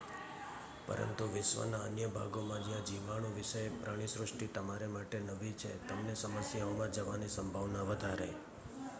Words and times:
પરંતુ 0.85 1.25
વિશ્વના 1.31 1.81
અન્ય 1.81 2.07
ભાગોમાં 2.13 2.63
જ્યાં 2.63 2.87
જીવાણુ 2.87 3.29
વિષયક 3.35 3.75
પ્રાણીસૃષ્ટિ 3.81 4.47
તમારા 4.55 4.87
માટે 4.93 5.19
નવી 5.25 5.51
છે 5.57 5.75
તમને 5.87 6.15
સમસ્યાઓમાં 6.15 6.95
જવાની 6.95 7.29
સંભાવના 7.35 7.85
વધારે 7.91 8.31